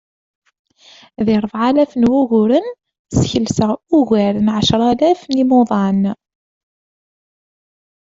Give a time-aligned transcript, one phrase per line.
[1.25, 1.69] Di rebɛa
[1.99, 2.67] n wugguren,
[3.19, 6.01] skelsen ugar n ɛecralaf n yimuḍan.